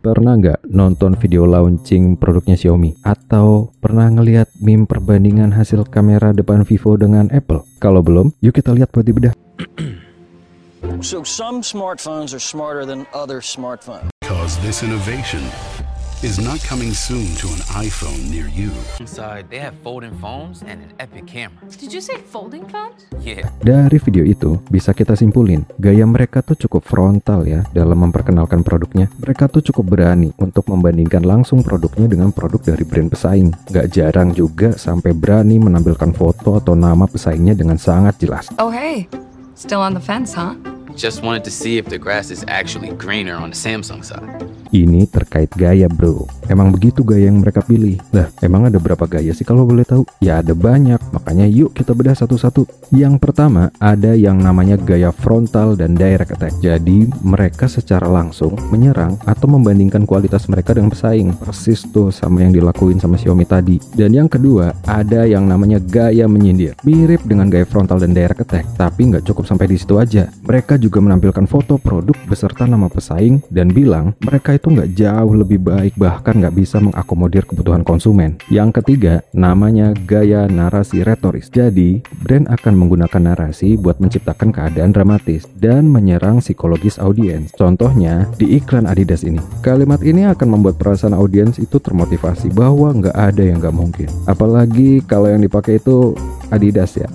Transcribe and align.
Pernah 0.00 0.32
nggak 0.40 0.72
nonton 0.72 1.12
video 1.12 1.44
launching 1.44 2.16
produknya 2.16 2.56
Xiaomi? 2.56 2.96
Atau 3.04 3.76
pernah 3.84 4.08
ngelihat 4.08 4.48
meme 4.56 4.88
perbandingan 4.88 5.52
hasil 5.52 5.84
kamera 5.92 6.32
depan 6.32 6.64
Vivo 6.64 6.96
dengan 6.96 7.28
Apple? 7.28 7.68
Kalau 7.76 8.00
belum, 8.00 8.32
yuk 8.40 8.56
kita 8.56 8.72
lihat 8.72 8.88
buat 8.96 9.04
dibedah. 9.04 9.36
So 11.04 11.20
some 11.20 11.60
smartphones 11.60 12.32
are 12.32 12.40
smarter 12.40 12.88
than 12.88 13.04
other 13.12 13.44
smartphones. 13.44 14.08
Because 14.24 14.56
this 14.64 14.80
innovation 14.80 15.44
is 16.20 16.36
not 16.36 16.60
coming 16.60 16.92
soon 16.92 17.24
to 17.40 17.48
an 17.48 17.64
iPhone 17.80 18.28
near 18.28 18.44
you. 18.52 18.68
Inside, 19.00 19.48
they 19.48 19.56
have 19.56 19.72
folding 19.80 20.12
phones 20.20 20.60
and 20.60 20.76
an 20.84 20.92
epic 21.00 21.24
camera. 21.24 21.64
Did 21.80 21.96
you 21.96 22.04
say 22.04 22.20
folding 22.20 22.68
phones? 22.68 23.08
Yeah. 23.24 23.48
Dari 23.64 23.96
video 23.96 24.28
itu, 24.28 24.60
bisa 24.68 24.92
kita 24.92 25.16
simpulin, 25.16 25.64
gaya 25.80 26.04
mereka 26.04 26.44
tuh 26.44 26.60
cukup 26.60 26.84
frontal 26.84 27.48
ya 27.48 27.64
dalam 27.72 28.04
memperkenalkan 28.04 28.60
produknya. 28.60 29.08
Mereka 29.16 29.48
tuh 29.48 29.64
cukup 29.72 29.96
berani 29.96 30.28
untuk 30.36 30.68
membandingkan 30.68 31.24
langsung 31.24 31.64
produknya 31.64 32.04
dengan 32.04 32.36
produk 32.36 32.60
dari 32.76 32.84
brand 32.84 33.08
pesaing. 33.08 33.72
Gak 33.72 33.88
jarang 33.88 34.36
juga 34.36 34.76
sampai 34.76 35.16
berani 35.16 35.56
menampilkan 35.56 36.12
foto 36.12 36.60
atau 36.60 36.76
nama 36.76 37.08
pesaingnya 37.08 37.56
dengan 37.56 37.80
sangat 37.80 38.20
jelas. 38.20 38.52
Oh, 38.60 38.68
hey. 38.68 39.08
Still 39.56 39.80
on 39.80 39.96
the 39.96 40.04
fence, 40.04 40.36
huh? 40.36 40.56
Just 41.00 41.24
wanted 41.24 41.48
to 41.48 41.50
see 41.50 41.80
if 41.80 41.88
the 41.88 41.96
grass 41.96 42.28
is 42.28 42.44
actually 42.44 42.92
greener 42.92 43.32
on 43.32 43.48
the 43.48 43.56
Samsung 43.56 44.04
side. 44.04 44.28
Ini 44.68 45.08
terkait 45.08 45.48
gaya 45.56 45.88
bro. 45.88 46.28
Emang 46.44 46.68
begitu 46.68 47.00
gaya 47.00 47.32
yang 47.32 47.40
mereka 47.40 47.64
pilih? 47.64 47.96
Lah 48.12 48.28
emang 48.44 48.68
ada 48.68 48.76
berapa 48.76 49.08
gaya 49.08 49.32
sih 49.32 49.42
kalau 49.42 49.64
boleh 49.64 49.82
tahu? 49.82 50.04
Ya 50.20 50.44
ada 50.44 50.52
banyak. 50.52 51.00
Makanya 51.16 51.48
yuk 51.48 51.72
kita 51.72 51.96
bedah 51.96 52.12
satu-satu. 52.12 52.68
Yang 52.92 53.16
pertama 53.16 53.72
ada 53.80 54.12
yang 54.12 54.44
namanya 54.44 54.76
gaya 54.76 55.08
frontal 55.08 55.72
dan 55.72 55.96
direct 55.96 56.36
attack. 56.36 56.52
Jadi 56.60 57.08
mereka 57.24 57.64
secara 57.64 58.04
langsung 58.04 58.54
menyerang 58.68 59.16
Atau 59.24 59.48
membandingkan 59.48 60.04
kualitas 60.04 60.52
mereka 60.52 60.76
dengan 60.76 60.92
pesaing. 60.92 61.32
Persis 61.40 61.88
tuh 61.88 62.12
sama 62.12 62.44
yang 62.44 62.52
dilakuin 62.52 63.00
sama 63.00 63.16
Xiaomi 63.16 63.48
tadi. 63.48 63.80
Dan 63.96 64.12
yang 64.12 64.28
kedua 64.28 64.76
ada 64.84 65.24
yang 65.24 65.48
namanya 65.48 65.80
gaya 65.80 66.28
menyindir. 66.28 66.76
Mirip 66.84 67.24
dengan 67.24 67.48
gaya 67.48 67.64
frontal 67.64 67.98
dan 67.98 68.12
direct 68.12 68.44
attack 68.44 68.68
Tapi 68.76 69.00
nggak 69.08 69.24
cukup 69.24 69.48
sampai 69.48 69.66
di 69.66 69.80
situ 69.80 69.96
aja. 69.96 70.28
Mereka 70.44 70.76
juga 70.76 70.89
menampilkan 70.98 71.46
foto 71.46 71.78
produk 71.78 72.18
beserta 72.26 72.66
nama 72.66 72.90
pesaing 72.90 73.46
Dan 73.46 73.70
bilang 73.70 74.18
mereka 74.26 74.58
itu 74.58 74.74
nggak 74.74 74.90
jauh 74.98 75.32
lebih 75.38 75.62
baik 75.62 75.94
bahkan 75.94 76.42
nggak 76.42 76.58
bisa 76.58 76.82
mengakomodir 76.82 77.46
kebutuhan 77.46 77.86
konsumen. 77.86 78.40
Yang 78.50 78.82
ketiga, 78.82 79.22
namanya 79.30 79.94
gaya 79.94 80.50
narasi 80.50 81.06
retoris. 81.06 81.52
Jadi, 81.52 82.00
brand 82.24 82.48
akan 82.48 82.74
menggunakan 82.74 83.22
narasi 83.34 83.76
buat 83.76 84.00
menciptakan 84.00 84.50
keadaan 84.50 84.90
dramatis 84.90 85.44
dan 85.60 85.86
menyerang 85.86 86.40
psikologis 86.40 86.96
audiens. 86.96 87.52
Contohnya, 87.54 88.26
di 88.40 88.56
iklan 88.56 88.88
Adidas 88.88 89.22
ini. 89.22 89.38
Kalimat 89.60 90.00
ini 90.00 90.24
akan 90.24 90.48
membuat 90.56 90.80
perasaan 90.80 91.12
audiens 91.12 91.60
itu 91.60 91.76
termotivasi 91.76 92.48
bahwa 92.56 92.96
nggak 92.96 93.16
ada 93.16 93.42
yang 93.44 93.60
nggak 93.60 93.76
mungkin. 93.76 94.08
Apalagi 94.24 95.04
kalau 95.04 95.28
yang 95.28 95.44
dipakai 95.44 95.76
itu 95.76 96.16
Adidas 96.48 96.96
ya. 96.96 97.06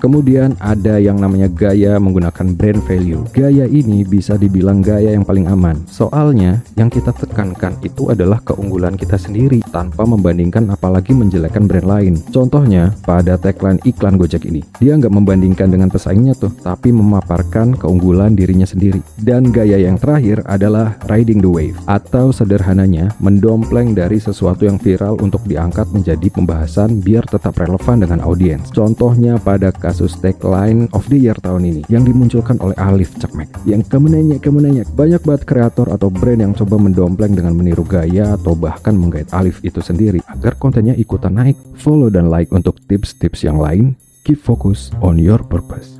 Kemudian 0.00 0.56
ada 0.58 0.96
yang 0.96 1.20
namanya 1.20 1.46
gaya 1.52 2.00
menggunakan 2.00 2.56
brand 2.56 2.80
value. 2.88 3.20
Gaya 3.36 3.68
ini 3.68 4.02
bisa 4.02 4.40
dibilang 4.40 4.80
gaya 4.80 5.12
yang 5.12 5.28
paling 5.28 5.44
aman. 5.46 5.84
Soalnya 5.86 6.64
yang 6.80 6.88
kita 6.88 7.12
tekankan 7.12 7.76
itu 7.84 8.08
adalah 8.08 8.40
keunggulan 8.40 8.96
kita 8.96 9.20
sendiri 9.20 9.60
tanpa 9.68 10.08
membandingkan 10.08 10.72
apalagi 10.72 11.12
menjelekkan 11.12 11.68
brand 11.68 11.84
lain. 11.84 12.14
Contohnya 12.32 12.96
pada 13.04 13.36
tagline 13.36 13.76
iklan 13.84 14.16
Gojek 14.16 14.48
ini. 14.48 14.64
Dia 14.80 14.96
nggak 14.96 15.12
membandingkan 15.12 15.68
dengan 15.68 15.92
pesaingnya 15.92 16.32
tuh, 16.32 16.50
tapi 16.64 16.90
memaparkan 16.90 17.76
keunggulan 17.76 18.32
dirinya 18.32 18.64
sendiri. 18.64 19.04
Dan 19.20 19.52
gaya 19.52 19.76
yang 19.76 20.00
terakhir 20.00 20.40
adalah 20.48 20.96
riding 21.12 21.44
the 21.44 21.50
wave 21.50 21.76
atau 21.84 22.32
sederhananya 22.32 23.12
mendompleng 23.20 23.92
dari 23.92 24.16
sesuatu 24.16 24.64
yang 24.64 24.80
viral 24.80 25.20
untuk 25.20 25.44
diangkat 25.44 25.92
menjadi 25.92 26.32
pembahasan 26.32 27.04
biar 27.04 27.28
tetap 27.28 27.60
relevan 27.60 28.00
dengan 28.00 28.24
audiens. 28.24 28.72
Contohnya 28.72 29.36
pada 29.36 29.68
kasus 29.90 30.14
tagline 30.22 30.86
of 30.94 31.02
the 31.10 31.18
year 31.18 31.34
tahun 31.34 31.66
ini 31.66 31.82
yang 31.90 32.06
dimunculkan 32.06 32.62
oleh 32.62 32.78
Alif 32.78 33.10
Cekmek. 33.18 33.50
Yang 33.66 33.90
kamu 33.90 34.06
nanya 34.14 34.36
kamu 34.38 34.58
nanya 34.62 34.82
banyak 34.94 35.18
banget 35.26 35.42
kreator 35.50 35.90
atau 35.90 36.06
brand 36.14 36.38
yang 36.38 36.54
coba 36.54 36.78
mendompleng 36.78 37.34
dengan 37.34 37.58
meniru 37.58 37.82
gaya 37.82 38.38
atau 38.38 38.54
bahkan 38.54 38.94
menggait 38.94 39.26
Alif 39.34 39.58
itu 39.66 39.82
sendiri 39.82 40.22
agar 40.30 40.54
kontennya 40.54 40.94
ikutan 40.94 41.34
naik. 41.34 41.58
Follow 41.74 42.06
dan 42.06 42.30
like 42.30 42.54
untuk 42.54 42.78
tips-tips 42.86 43.42
yang 43.42 43.58
lain. 43.58 43.98
Keep 44.22 44.46
focus 44.46 44.94
on 45.02 45.18
your 45.18 45.42
purpose 45.42 45.99